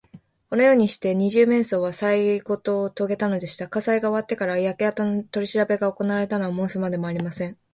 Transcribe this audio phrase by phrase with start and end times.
[0.49, 3.67] このようにして、二十面相はさいごをとげたのでした。
[3.69, 7.55] 火災が終わってから、焼けあとのとりしらべがおこなわれたのは申すまでもありません。